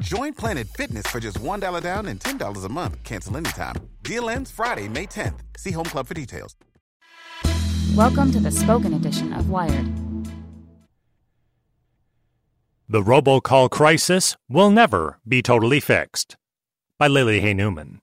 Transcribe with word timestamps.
Join 0.00 0.32
Planet 0.32 0.66
Fitness 0.66 1.06
for 1.06 1.20
just 1.20 1.38
$1 1.40 1.82
down 1.82 2.06
and 2.06 2.18
$10 2.18 2.64
a 2.64 2.68
month. 2.70 3.02
Cancel 3.04 3.36
anytime. 3.36 3.76
Deal 4.02 4.30
ends 4.30 4.50
Friday, 4.50 4.88
May 4.88 5.06
10th. 5.06 5.40
See 5.58 5.72
Home 5.72 5.84
Club 5.84 6.06
for 6.06 6.14
details. 6.14 6.56
Welcome 7.94 8.32
to 8.32 8.40
the 8.40 8.50
spoken 8.50 8.94
edition 8.94 9.34
of 9.34 9.50
Wired. 9.50 9.86
The 12.88 13.02
robocall 13.02 13.70
crisis 13.70 14.36
will 14.48 14.70
never 14.70 15.20
be 15.28 15.42
totally 15.42 15.80
fixed. 15.80 16.36
By 16.98 17.06
Lily 17.06 17.40
Hay 17.40 17.52
Newman. 17.52 18.00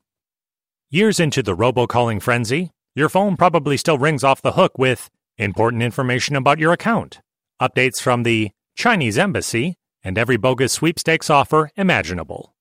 Years 0.91 1.19
into 1.19 1.41
the 1.41 1.55
robocalling 1.55 2.21
frenzy, 2.21 2.71
your 2.95 3.09
phone 3.09 3.35
probably 3.35 3.75
still 3.75 3.97
rings 3.97 4.23
off 4.23 4.41
the 4.41 4.53
hook 4.53 4.77
with 4.77 5.09
important 5.37 5.81
information 5.81 6.35
about 6.35 6.59
your 6.59 6.73
account, 6.73 7.21
updates 7.61 7.99
from 7.99 8.23
the 8.23 8.51
Chinese 8.75 9.17
embassy, 9.17 9.77
and 10.03 10.17
every 10.17 10.37
bogus 10.37 10.73
sweepstakes 10.73 11.29
offer 11.29 11.71
imaginable. 11.75 12.53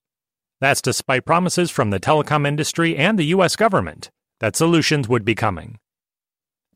That's 0.59 0.81
despite 0.81 1.25
promises 1.25 1.69
from 1.69 1.89
the 1.91 1.99
telecom 1.99 2.47
industry 2.47 2.97
and 2.97 3.17
the 3.17 3.25
US 3.35 3.55
government 3.55 4.09
that 4.39 4.55
solutions 4.55 5.07
would 5.07 5.25
be 5.25 5.35
coming. 5.35 5.79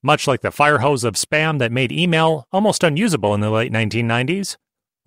Much 0.03 0.27
like 0.27 0.41
the 0.41 0.51
fire 0.51 0.79
hose 0.79 1.03
of 1.03 1.13
spam 1.13 1.59
that 1.59 1.71
made 1.71 1.91
email 1.91 2.47
almost 2.51 2.83
unusable 2.83 3.33
in 3.33 3.41
the 3.41 3.51
late 3.51 3.71
1990s, 3.71 4.57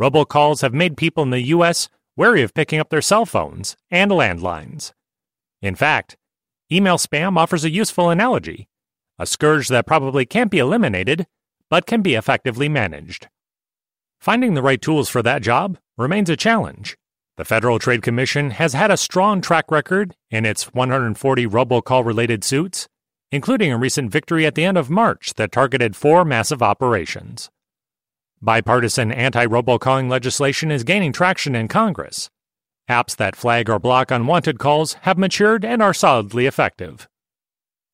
robocalls 0.01 0.63
have 0.63 0.75
made 0.75 0.97
people 0.97 1.23
in 1.23 1.31
the 1.31 1.47
US 1.49 1.89
wary 2.17 2.43
of 2.43 2.55
picking 2.55 2.79
up 2.79 2.91
their 2.91 3.03
cell 3.03 3.27
phones 3.27 3.77
and 3.91 4.11
landlines. 4.11 4.93
In 5.61 5.75
fact, 5.75 6.17
email 6.71 6.99
spam 6.99 7.37
offers 7.37 7.65
a 7.65 7.71
useful 7.71 8.11
analogy, 8.11 8.69
a 9.19 9.27
scourge 9.27 9.69
that 9.69 9.87
probably 9.87 10.27
can't 10.27 10.51
be 10.51 10.59
eliminated, 10.59 11.27
but 11.71 11.87
can 11.87 12.03
be 12.03 12.15
effectively 12.15 12.69
managed. 12.69 13.29
Finding 14.25 14.55
the 14.55 14.63
right 14.63 14.81
tools 14.81 15.11
for 15.11 15.23
that 15.23 15.43
job 15.43 15.77
remains 15.99 16.31
a 16.31 16.37
challenge. 16.37 16.97
The 17.37 17.45
Federal 17.45 17.79
Trade 17.79 18.01
Commission 18.01 18.53
has 18.53 18.73
had 18.73 18.91
a 18.91 18.97
strong 18.97 19.43
track 19.43 19.71
record 19.71 20.15
in 20.31 20.47
its 20.47 20.73
140 20.73 21.47
robocall 21.47 22.03
related 22.03 22.43
suits, 22.43 22.89
including 23.31 23.71
a 23.71 23.77
recent 23.77 24.11
victory 24.11 24.47
at 24.47 24.55
the 24.55 24.65
end 24.65 24.79
of 24.79 24.89
March 24.89 25.35
that 25.35 25.53
targeted 25.53 25.95
four 25.95 26.25
massive 26.25 26.63
operations. 26.63 27.51
Bipartisan 28.41 29.13
anti 29.13 29.45
robocalling 29.45 30.09
legislation 30.09 30.71
is 30.71 30.85
gaining 30.85 31.13
traction 31.13 31.55
in 31.55 31.69
Congress. 31.69 32.31
Apps 32.89 33.15
that 33.17 33.37
flag 33.37 33.69
or 33.69 33.79
block 33.79 34.11
unwanted 34.11 34.59
calls 34.59 34.95
have 35.03 35.19
matured 35.19 35.67
and 35.67 35.83
are 35.83 35.93
solidly 35.93 36.47
effective. 36.47 37.07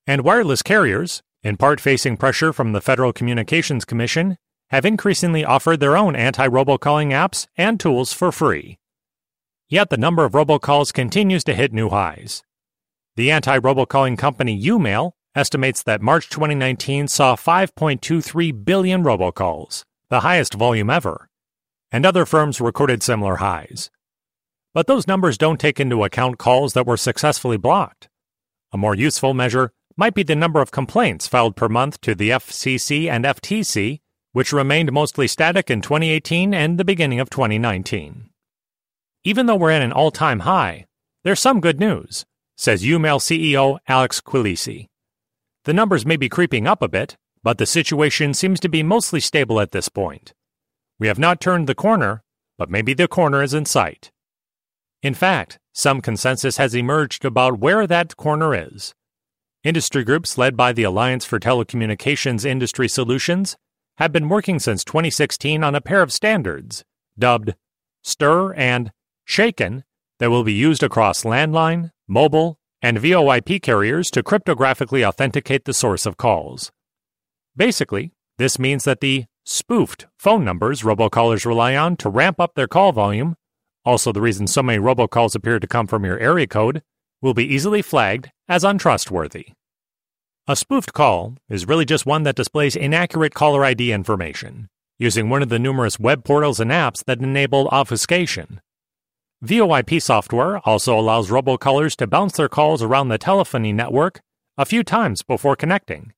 And 0.07 0.23
wireless 0.23 0.63
carriers, 0.63 1.23
in 1.43 1.57
part 1.57 1.81
facing 1.81 2.17
pressure 2.17 2.53
from 2.53 2.71
the 2.71 2.81
Federal 2.81 3.13
Communications 3.13 3.85
Commission, 3.85 4.37
have 4.71 4.85
increasingly 4.85 5.45
offered 5.45 5.81
their 5.81 5.97
own 5.97 6.15
anti 6.15 6.47
robocalling 6.47 7.09
apps 7.09 7.47
and 7.57 7.79
tools 7.79 8.13
for 8.13 8.31
free. 8.31 8.79
Yet 9.69 9.91
the 9.91 9.97
number 9.97 10.25
of 10.25 10.33
robocalls 10.33 10.93
continues 10.93 11.45
to 11.45 11.55
hit 11.55 11.73
new 11.73 11.89
highs. 11.91 12.43
The 13.17 13.31
anti 13.31 13.59
robocalling 13.59 14.17
company 14.17 14.61
YouMail 14.61 15.13
estimates 15.35 15.83
that 15.85 16.03
March 16.03 16.29
2019 16.29 17.09
saw 17.09 17.37
5.23 17.37 18.65
billion 18.65 19.03
robocalls, 19.05 19.85
the 20.09 20.21
highest 20.21 20.55
volume 20.55 20.91
ever, 20.91 21.29
and 21.93 22.05
other 22.05 22.27
firms 22.27 22.61
recorded 22.61 23.03
similar 23.03 23.37
highs. 23.37 23.91
But 24.73 24.87
those 24.87 25.07
numbers 25.07 25.37
don't 25.37 25.59
take 25.59 25.81
into 25.81 26.05
account 26.05 26.39
calls 26.39 26.75
that 26.75 26.87
were 26.87 26.97
successfully 26.97 27.57
blocked. 27.57 28.09
A 28.73 28.79
more 28.79 28.95
useful 28.95 29.35
measure 29.35 29.73
might 29.97 30.15
be 30.15 30.23
the 30.23 30.37
number 30.37 30.61
of 30.61 30.71
complaints 30.71 31.27
filed 31.27 31.57
per 31.57 31.69
month 31.69 32.01
to 32.03 32.15
the 32.15 32.31
FCC 32.31 33.11
and 33.11 33.25
FTC, 33.25 34.01
which 34.33 34.53
remained 34.53 34.93
mostly 34.93 35.27
static 35.27 35.71
in 35.71 35.81
2018 35.81 36.55
and 36.55 36.79
the 36.79 36.85
beginning 36.85 37.21
of 37.21 37.31
2019. 37.31 38.31
Even 39.25 39.47
though 39.47 39.57
we're 39.57 39.71
at 39.71 39.83
an 39.83 39.93
all 39.93 40.11
time 40.11 40.41
high, 40.41 40.87
there's 41.25 41.41
some 41.41 41.61
good 41.61 41.79
news, 41.79 42.25
says 42.57 42.83
YouMail 42.83 43.21
CEO 43.21 43.79
Alex 43.89 44.21
Quilici. 44.21 44.89
The 45.65 45.75
numbers 45.75 46.07
may 46.07 46.17
be 46.17 46.29
creeping 46.29 46.67
up 46.67 46.81
a 46.81 46.89
bit, 46.89 47.17
but 47.43 47.59
the 47.59 47.67
situation 47.67 48.35
seems 48.35 48.61
to 48.61 48.69
be 48.69 48.83
mostly 48.83 49.21
stable 49.21 49.61
at 49.61 49.73
this 49.73 49.89
point. 49.89 50.33
We 50.99 51.07
have 51.09 51.19
not 51.19 51.41
turned 51.41 51.67
the 51.67 51.75
corner, 51.75 52.23
but 52.57 52.71
maybe 52.71 52.95
the 52.95 53.09
corner 53.09 53.43
is 53.43 53.55
in 53.55 53.67
sight. 53.67 54.11
In 55.03 55.15
fact, 55.15 55.59
some 55.73 56.01
consensus 56.01 56.59
has 56.59 56.75
emerged 56.75 57.25
about 57.25 57.59
where 57.59 57.87
that 57.87 58.17
corner 58.17 58.55
is. 58.55 58.95
Industry 59.65 60.05
groups 60.05 60.39
led 60.39 60.57
by 60.57 60.73
the 60.73 60.83
Alliance 60.83 61.25
for 61.25 61.39
Telecommunications 61.39 62.45
Industry 62.45 62.89
Solutions 62.89 63.57
have 64.00 64.12
been 64.12 64.31
working 64.31 64.59
since 64.59 64.83
2016 64.83 65.62
on 65.62 65.75
a 65.75 65.81
pair 65.81 66.00
of 66.00 66.11
standards, 66.11 66.84
dubbed 67.19 67.55
STIR 68.03 68.55
and 68.55 68.93
SHAKEN, 69.27 69.84
that 70.19 70.31
will 70.31 70.43
be 70.43 70.55
used 70.55 70.83
across 70.83 71.22
landline, 71.22 71.91
mobile, 72.09 72.59
and 72.81 72.97
VoIP 72.97 73.60
carriers 73.60 74.10
to 74.10 74.22
cryptographically 74.22 75.06
authenticate 75.06 75.66
the 75.66 75.75
source 75.75 76.06
of 76.06 76.16
calls. 76.16 76.72
Basically, 77.55 78.15
this 78.39 78.59
means 78.59 78.84
that 78.84 79.00
the 79.00 79.27
spoofed 79.44 80.06
phone 80.19 80.47
numbers 80.47 80.81
robocallers 80.81 81.44
rely 81.44 81.77
on 81.77 81.94
to 81.97 82.09
ramp 82.09 82.41
up 82.41 82.55
their 82.55 82.69
call 82.69 82.93
volume, 82.93 83.37
also 83.84 84.12
the 84.12 84.22
reason 84.22 84.47
so 84.47 84.62
many 84.62 84.78
robocalls 84.78 85.34
appear 85.34 85.60
to 85.60 85.66
come 85.66 85.87
from 85.87 86.06
your 86.06 86.19
area 86.19 86.47
code, 86.47 86.83
will 87.21 87.34
be 87.34 87.44
easily 87.44 87.83
flagged 87.83 88.31
as 88.49 88.65
untrustworthy. 88.65 89.49
A 90.50 90.56
spoofed 90.56 90.93
call 90.93 91.37
is 91.49 91.69
really 91.69 91.84
just 91.84 92.06
one 92.06 92.25
that 92.25 92.34
displays 92.34 92.75
inaccurate 92.75 93.34
caller 93.34 93.65
ID 93.65 93.93
information, 93.93 94.69
using 94.99 95.28
one 95.28 95.44
of 95.44 95.49
the 95.49 95.61
numerous 95.61 96.00
web 96.00 96.25
portals 96.25 96.59
and 96.59 96.72
apps 96.72 97.05
that 97.05 97.21
enable 97.21 97.69
obfuscation. 97.69 98.60
VoIP 99.44 100.03
software 100.03 100.59
also 100.66 100.99
allows 100.99 101.31
robocallers 101.31 101.94
to 101.94 102.09
bounce 102.09 102.37
their 102.37 102.49
calls 102.49 102.83
around 102.83 103.10
the 103.10 103.16
telephony 103.16 103.72
network 103.72 104.22
a 104.59 104.65
few 104.65 104.83
times 104.83 105.22
before 105.22 105.55
connecting, 105.55 106.15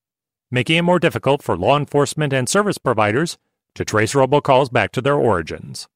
making 0.50 0.78
it 0.78 0.82
more 0.82 0.98
difficult 0.98 1.42
for 1.42 1.54
law 1.54 1.76
enforcement 1.76 2.32
and 2.32 2.48
service 2.48 2.78
providers 2.78 3.36
to 3.74 3.84
trace 3.84 4.14
robocalls 4.14 4.72
back 4.72 4.92
to 4.92 5.02
their 5.02 5.16
origins. 5.16 5.88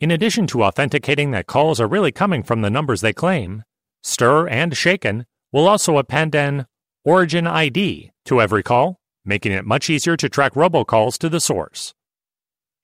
In 0.00 0.10
addition 0.10 0.46
to 0.46 0.64
authenticating 0.64 1.32
that 1.32 1.48
calls 1.48 1.82
are 1.82 1.86
really 1.86 2.12
coming 2.12 2.42
from 2.42 2.62
the 2.62 2.70
numbers 2.70 3.02
they 3.02 3.12
claim, 3.12 3.62
Stir 4.02 4.48
and 4.48 4.74
Shaken 4.74 5.26
will 5.52 5.68
also 5.68 5.98
append 5.98 6.34
an 6.34 6.66
Origin 7.04 7.48
ID 7.48 8.12
to 8.26 8.40
every 8.40 8.62
call, 8.62 9.00
making 9.24 9.50
it 9.50 9.66
much 9.66 9.90
easier 9.90 10.16
to 10.16 10.28
track 10.28 10.54
robocalls 10.54 11.18
to 11.18 11.28
the 11.28 11.40
source. 11.40 11.94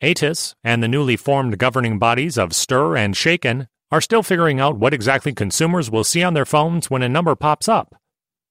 ATIS 0.02 0.56
and 0.64 0.82
the 0.82 0.88
newly 0.88 1.16
formed 1.16 1.56
governing 1.56 2.00
bodies 2.00 2.36
of 2.36 2.52
Stir 2.52 2.96
and 2.96 3.16
Shaken 3.16 3.68
are 3.92 4.00
still 4.00 4.24
figuring 4.24 4.58
out 4.58 4.76
what 4.76 4.92
exactly 4.92 5.32
consumers 5.32 5.88
will 5.88 6.02
see 6.02 6.24
on 6.24 6.34
their 6.34 6.44
phones 6.44 6.90
when 6.90 7.02
a 7.02 7.08
number 7.08 7.36
pops 7.36 7.68
up. 7.68 7.94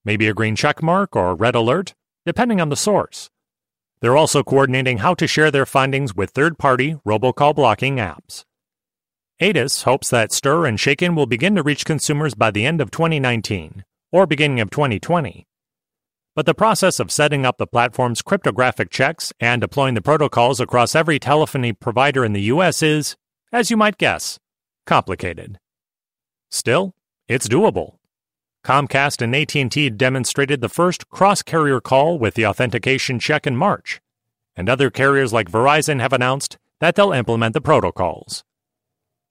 Maybe 0.05 0.29
a 0.29 0.33
green 0.33 0.55
check 0.55 0.81
mark 0.81 1.17
or 1.17 1.35
red 1.35 1.53
alert, 1.53 1.93
depending 2.25 2.61
on 2.61 2.69
the 2.69 2.77
source. 2.77 3.29
They're 3.99 4.15
also 4.15 4.43
coordinating 4.43 4.99
how 4.99 5.15
to 5.15 5.27
share 5.27 5.51
their 5.51 5.65
findings 5.65 6.15
with 6.15 6.29
third 6.29 6.57
party 6.57 6.95
robocall 7.05 7.53
blocking 7.53 7.97
apps. 7.97 8.45
ATIS 9.41 9.83
hopes 9.83 10.09
that 10.11 10.31
Stir 10.31 10.65
and 10.65 10.79
Shaken 10.79 11.13
will 11.13 11.25
begin 11.25 11.55
to 11.55 11.63
reach 11.63 11.83
consumers 11.83 12.35
by 12.35 12.51
the 12.51 12.65
end 12.65 12.79
of 12.79 12.89
2019 12.89 13.83
or 14.13 14.25
beginning 14.25 14.61
of 14.61 14.69
2020. 14.69 15.45
But 16.37 16.45
the 16.45 16.53
process 16.53 16.99
of 16.99 17.11
setting 17.11 17.47
up 17.47 17.57
the 17.57 17.65
platform's 17.65 18.21
cryptographic 18.21 18.91
checks 18.91 19.33
and 19.39 19.59
deploying 19.59 19.95
the 19.95 20.01
protocols 20.03 20.59
across 20.59 20.93
every 20.93 21.17
telephony 21.17 21.73
provider 21.73 22.23
in 22.23 22.33
the 22.33 22.43
US 22.53 22.83
is, 22.83 23.15
as 23.51 23.71
you 23.71 23.75
might 23.75 23.97
guess, 23.97 24.37
complicated. 24.85 25.57
Still, 26.51 26.93
it's 27.27 27.47
doable. 27.47 27.95
Comcast 28.63 29.19
and 29.23 29.35
AT&T 29.35 29.89
demonstrated 29.89 30.61
the 30.61 30.69
first 30.69 31.09
cross-carrier 31.09 31.81
call 31.81 32.19
with 32.19 32.35
the 32.35 32.45
authentication 32.45 33.17
check 33.17 33.47
in 33.47 33.57
March, 33.57 33.99
and 34.55 34.69
other 34.69 34.91
carriers 34.91 35.33
like 35.33 35.49
Verizon 35.49 35.99
have 35.99 36.13
announced 36.13 36.59
that 36.79 36.93
they'll 36.93 37.13
implement 37.13 37.55
the 37.55 37.61
protocols. 37.61 38.43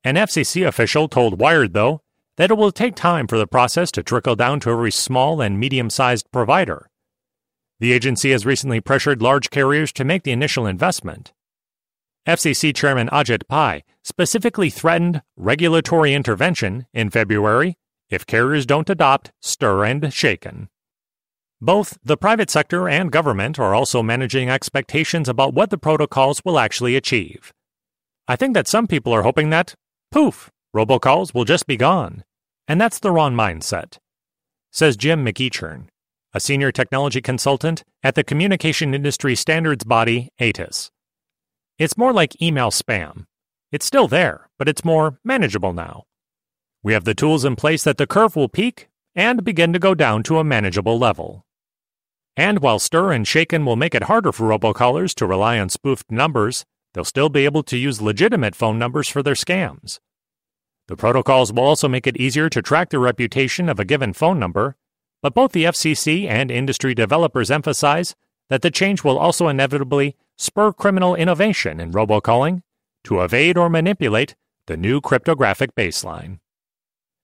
An 0.02 0.17
FCC 0.17 0.67
official 0.67 1.06
told 1.06 1.38
Wired, 1.38 1.73
though, 1.73 2.00
that 2.37 2.50
it 2.50 2.56
will 2.56 2.73
take 2.73 2.97
time 2.97 3.29
for 3.29 3.38
the 3.38 3.47
process 3.47 3.93
to 3.93 4.02
trickle 4.02 4.35
down 4.35 4.59
to 4.59 4.70
every 4.70 4.91
small 4.91 5.41
and 5.41 5.61
medium 5.61 5.88
sized 5.88 6.32
provider. 6.32 6.91
The 7.78 7.93
agency 7.93 8.31
has 8.31 8.46
recently 8.46 8.81
pressured 8.81 9.20
large 9.20 9.50
carriers 9.50 9.93
to 9.93 10.05
make 10.05 10.23
the 10.23 10.32
initial 10.32 10.67
investment. 10.67 11.32
FCC 12.26 12.75
Chairman 12.75 13.08
Ajit 13.08 13.46
Pai 13.49 13.84
specifically 14.02 14.70
threatened 14.70 15.23
regulatory 15.37 16.14
intervention 16.14 16.87
in 16.93 17.11
February 17.11 17.76
if 18.08 18.26
carriers 18.26 18.67
don't 18.67 18.90
adopt 18.90 19.32
stir 19.40 19.84
and 19.84 20.12
shaken. 20.12 20.69
Both 21.61 21.99
the 22.02 22.17
private 22.17 22.50
sector 22.50 22.88
and 22.88 23.12
government 23.12 23.58
are 23.58 23.75
also 23.75 24.02
managing 24.02 24.50
expectations 24.50 25.28
about 25.28 25.55
what 25.55 25.70
the 25.70 25.78
protocols 25.78 26.43
will 26.44 26.58
actually 26.58 26.96
achieve. 26.96 27.52
I 28.28 28.37
think 28.37 28.55
that 28.55 28.69
some 28.69 28.87
people 28.87 29.12
are 29.12 29.23
hoping 29.23 29.50
that, 29.50 29.75
poof, 30.11 30.50
robocalls 30.75 31.32
will 31.32 31.44
just 31.44 31.67
be 31.67 31.76
gone. 31.76 32.25
And 32.69 32.81
that's 32.81 32.99
the 32.99 33.12
wrong 33.12 33.34
mindset, 33.34 33.99
says 34.73 34.96
Jim 34.96 35.25
McEachern, 35.25 35.87
a 36.37 36.41
senior 36.41 36.71
technology 36.71 37.23
consultant 37.23 37.83
at 38.03 38.15
the 38.15 38.23
communication 38.23 38.93
industry 38.93 39.35
standards 39.35 39.85
body 39.85 40.29
ATIS. 40.38 40.91
It's 41.79 41.97
more 41.97 42.12
like 42.12 42.43
email 42.43 42.71
spam. 42.71 43.25
It's 43.73 43.87
still 43.87 44.06
there, 44.06 44.50
but 44.59 44.69
it's 44.69 44.85
more 44.85 45.19
manageable 45.25 45.73
now. 45.73 46.05
We 46.83 46.93
have 46.93 47.05
the 47.05 47.15
tools 47.15 47.47
in 47.47 47.56
place 47.56 47.85
that 47.85 47.97
the 47.97 48.06
curve 48.06 48.37
will 48.37 48.50
peak 48.50 48.88
and 49.15 49.44
begin 49.44 49.73
to 49.73 49.79
go 49.79 49.94
down 49.94 50.23
to 50.25 50.38
a 50.38 50.44
manageable 50.44 50.99
level. 50.99 51.47
And 52.37 52.59
while 52.59 52.79
Stir 52.79 53.12
and 53.12 53.27
Shaken 53.27 53.65
will 53.65 53.77
make 53.77 53.94
it 53.94 54.03
harder 54.03 54.31
for 54.31 54.47
robocallers 54.47 55.15
to 55.15 55.27
rely 55.27 55.59
on 55.59 55.71
spoofed 55.71 56.11
numbers, 56.11 56.67
they'll 56.93 57.05
still 57.05 57.31
be 57.31 57.47
able 57.47 57.62
to 57.62 57.79
use 57.79 58.03
legitimate 58.03 58.55
phone 58.55 58.79
numbers 58.79 59.09
for 59.09 59.23
their 59.23 59.33
scams. 59.35 60.00
The 60.88 60.97
protocols 60.97 61.50
will 61.50 61.65
also 61.65 61.88
make 61.88 62.06
it 62.06 62.19
easier 62.19 62.50
to 62.50 62.61
track 62.61 62.91
the 62.91 62.99
reputation 62.99 63.71
of 63.71 63.81
a 63.81 63.87
given 63.87 64.12
phone 64.12 64.38
number, 64.38 64.77
but 65.22 65.34
both 65.34 65.52
the 65.52 65.64
FCC 65.64 66.28
and 66.28 66.50
industry 66.50 66.94
developers 66.94 67.50
emphasize 67.50 68.14
that 68.48 68.62
the 68.62 68.70
change 68.70 69.02
will 69.02 69.18
also 69.18 69.48
inevitably 69.48 70.16
spur 70.36 70.72
criminal 70.72 71.14
innovation 71.14 71.80
in 71.80 71.92
robocalling 71.92 72.62
to 73.04 73.20
evade 73.20 73.56
or 73.56 73.70
manipulate 73.70 74.34
the 74.66 74.76
new 74.76 75.00
cryptographic 75.00 75.74
baseline. 75.74 76.38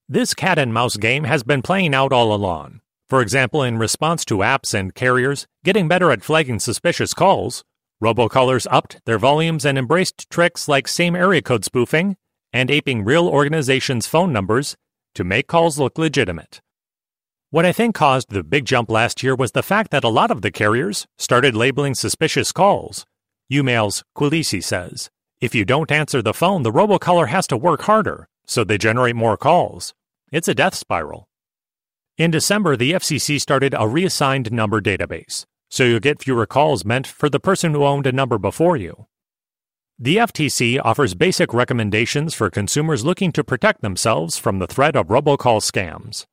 This 0.09 0.33
cat 0.33 0.57
and 0.57 0.73
mouse 0.73 0.97
game 0.97 1.25
has 1.25 1.43
been 1.43 1.61
playing 1.61 1.93
out 1.93 2.11
all 2.11 2.33
along. 2.33 2.81
For 3.07 3.21
example, 3.21 3.61
in 3.61 3.77
response 3.77 4.25
to 4.25 4.37
apps 4.37 4.73
and 4.73 4.95
carriers 4.95 5.45
getting 5.63 5.87
better 5.87 6.11
at 6.11 6.23
flagging 6.23 6.59
suspicious 6.59 7.13
calls, 7.13 7.63
robocallers 8.03 8.65
upped 8.71 9.01
their 9.05 9.19
volumes 9.19 9.65
and 9.65 9.77
embraced 9.77 10.29
tricks 10.29 10.67
like 10.67 10.87
same 10.87 11.15
area 11.15 11.41
code 11.41 11.63
spoofing 11.63 12.17
and 12.51 12.71
aping 12.71 13.03
real 13.03 13.27
organizations' 13.27 14.07
phone 14.07 14.33
numbers 14.33 14.75
to 15.13 15.23
make 15.23 15.47
calls 15.47 15.77
look 15.77 15.97
legitimate. 15.97 16.61
What 17.53 17.67
I 17.67 17.71
think 17.71 17.93
caused 17.93 18.31
the 18.31 18.41
big 18.41 18.65
jump 18.65 18.89
last 18.89 19.21
year 19.21 19.35
was 19.35 19.51
the 19.51 19.61
fact 19.61 19.91
that 19.91 20.03
a 20.03 20.09
lot 20.09 20.31
of 20.31 20.41
the 20.41 20.49
carriers 20.49 21.05
started 21.19 21.55
labeling 21.55 21.93
suspicious 21.93 22.51
calls. 22.51 23.05
YouMail's 23.51 24.03
Quilici 24.17 24.59
says, 24.59 25.11
if 25.39 25.53
you 25.53 25.63
don't 25.63 25.91
answer 25.91 26.23
the 26.23 26.33
phone, 26.33 26.63
the 26.63 26.71
robocaller 26.71 27.27
has 27.27 27.45
to 27.45 27.55
work 27.55 27.83
harder 27.83 28.27
so 28.47 28.63
they 28.63 28.79
generate 28.79 29.15
more 29.15 29.37
calls. 29.37 29.93
It's 30.31 30.47
a 30.47 30.55
death 30.55 30.73
spiral. 30.73 31.27
In 32.17 32.31
December, 32.31 32.75
the 32.75 32.93
FCC 32.93 33.39
started 33.39 33.75
a 33.77 33.87
reassigned 33.87 34.51
number 34.51 34.81
database, 34.81 35.45
so 35.69 35.83
you'll 35.83 35.99
get 35.99 36.23
fewer 36.23 36.47
calls 36.47 36.83
meant 36.83 37.05
for 37.05 37.29
the 37.29 37.39
person 37.39 37.75
who 37.75 37.85
owned 37.85 38.07
a 38.07 38.11
number 38.11 38.39
before 38.39 38.77
you. 38.77 39.05
The 39.99 40.17
FTC 40.17 40.81
offers 40.83 41.13
basic 41.13 41.53
recommendations 41.53 42.33
for 42.33 42.49
consumers 42.49 43.05
looking 43.05 43.31
to 43.33 43.43
protect 43.43 43.83
themselves 43.83 44.39
from 44.39 44.57
the 44.57 44.65
threat 44.65 44.95
of 44.95 45.09
robocall 45.09 45.61
scams. 45.61 46.25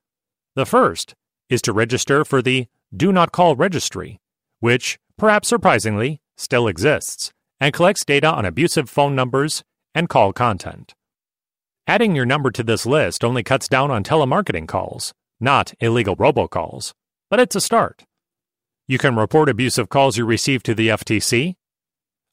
The 0.57 0.67
first 0.67 1.15
is 1.49 1.63
to 1.63 1.73
register 1.73 2.25
for 2.25 2.43
the 2.43 2.67
Do 2.95 3.13
Not 3.13 3.31
Call 3.31 3.55
Registry, 3.55 4.19
which, 4.59 4.99
perhaps 5.17 5.49
surprisingly, 5.49 6.21
still 6.37 6.67
exists 6.67 7.33
and 7.61 7.73
collects 7.73 8.05
data 8.05 8.29
on 8.33 8.45
abusive 8.45 8.91
phone 8.91 9.15
numbers 9.15 9.63
and 9.95 10.09
call 10.09 10.33
content. 10.33 10.95
Adding 11.87 12.17
your 12.17 12.27
number 12.27 12.51
to 12.51 12.63
this 12.63 12.87
list 12.87 13.25
only 13.25 13.43
cuts 13.43 13.69
down 13.69 13.91
on 13.91 14.03
telemarketing 14.03 14.67
calls, 14.67 15.13
not 15.39 15.75
illegal 15.81 16.17
robocalls, 16.17 16.93
but 17.29 17.41
it's 17.41 17.57
a 17.57 17.61
start. 17.61 18.05
You 18.89 18.99
can 18.99 19.15
report 19.15 19.49
abusive 19.49 19.89
calls 19.89 20.17
you 20.17 20.25
receive 20.25 20.63
to 20.65 20.75
the 20.75 20.89
FTC. 20.89 21.55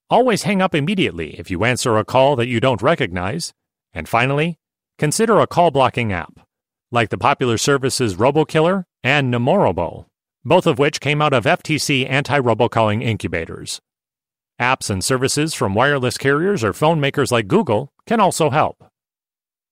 Always 0.10 0.44
hang 0.44 0.62
up 0.62 0.74
immediately 0.74 1.38
if 1.40 1.52
you 1.52 1.64
answer 1.64 1.98
a 1.98 2.06
call 2.06 2.36
that 2.38 2.48
you 2.48 2.60
don't 2.60 2.82
recognize. 2.82 3.54
And 3.94 4.10
finally, 4.10 4.58
consider 4.98 5.40
a 5.40 5.48
call 5.48 5.70
blocking 5.70 6.12
app, 6.12 6.47
like 6.92 7.10
the 7.10 7.18
popular 7.18 7.58
services 7.58 8.16
RoboKiller 8.16 8.86
and 9.04 9.34
Nomorobo, 9.34 10.06
both 10.46 10.66
of 10.66 10.80
which 10.80 11.02
came 11.02 11.22
out 11.22 11.34
of 11.34 11.44
FTC 11.44 12.10
anti 12.10 12.40
robocalling 12.40 13.04
incubators. 13.04 13.82
Apps 14.60 14.90
and 14.90 15.04
services 15.04 15.54
from 15.54 15.76
wireless 15.76 16.18
carriers 16.18 16.64
or 16.64 16.74
phone 16.74 17.00
makers 17.00 17.32
like 17.32 17.48
Google 17.48 17.92
can 18.06 18.20
also 18.20 18.50
help. 18.50 18.90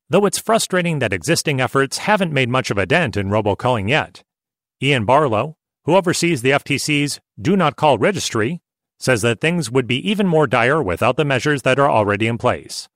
Though 0.09 0.25
it's 0.25 0.37
frustrating 0.37 0.99
that 0.99 1.13
existing 1.13 1.59
efforts 1.59 1.99
haven't 1.99 2.33
made 2.33 2.49
much 2.49 2.69
of 2.69 2.77
a 2.77 2.85
dent 2.85 3.17
in 3.17 3.29
robocalling 3.29 3.89
yet. 3.89 4.23
Ian 4.83 5.05
Barlow, 5.05 5.57
who 5.85 5.95
oversees 5.95 6.41
the 6.41 6.51
FTC's 6.51 7.19
Do 7.41 7.55
Not 7.55 7.75
Call 7.75 7.97
registry, 7.97 8.61
says 8.99 9.21
that 9.23 9.41
things 9.41 9.71
would 9.71 9.87
be 9.87 10.07
even 10.07 10.27
more 10.27 10.47
dire 10.47 10.83
without 10.83 11.17
the 11.17 11.25
measures 11.25 11.63
that 11.63 11.79
are 11.79 11.89
already 11.89 12.27
in 12.27 12.37
place. 12.37 12.87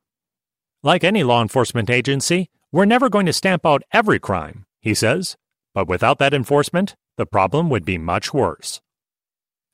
Like 0.83 1.03
any 1.03 1.23
law 1.23 1.41
enforcement 1.41 1.89
agency, 1.89 2.49
we're 2.71 2.85
never 2.85 3.09
going 3.09 3.25
to 3.25 3.33
stamp 3.33 3.65
out 3.65 3.83
every 3.91 4.19
crime, 4.19 4.65
he 4.79 4.93
says, 4.93 5.35
but 5.73 5.87
without 5.87 6.19
that 6.19 6.33
enforcement, 6.33 6.95
the 7.17 7.25
problem 7.25 7.69
would 7.69 7.85
be 7.85 7.97
much 7.97 8.33
worse. 8.33 8.81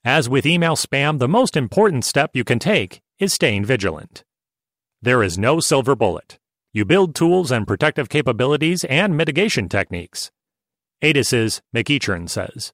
As 0.03 0.29
with 0.29 0.45
email 0.45 0.75
spam, 0.75 1.19
the 1.19 1.27
most 1.27 1.57
important 1.57 2.05
step 2.05 2.31
you 2.33 2.43
can 2.43 2.59
take 2.59 3.01
is 3.19 3.33
staying 3.33 3.65
vigilant. 3.65 4.23
There 5.01 5.23
is 5.23 5.37
no 5.37 5.59
silver 5.59 5.95
bullet. 5.95 6.37
You 6.73 6.85
build 6.85 7.15
tools 7.15 7.51
and 7.51 7.67
protective 7.67 8.09
capabilities 8.09 8.83
and 8.85 9.15
mitigation 9.15 9.69
techniques. 9.69 10.31
ATIS's 11.01 11.61
McEachern 11.75 12.29
says, 12.29 12.73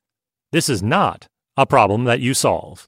This 0.51 0.69
is 0.69 0.83
not 0.83 1.27
a 1.57 1.65
problem 1.65 2.05
that 2.05 2.19
you 2.19 2.33
solve. 2.33 2.87